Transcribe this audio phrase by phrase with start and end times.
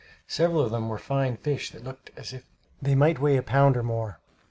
[0.25, 2.43] Several of them were fine fish, that looked as if
[2.81, 4.19] they might weigh a pound or more.